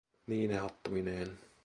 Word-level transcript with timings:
Niine 0.29 0.55
hattuineen. 0.63 1.31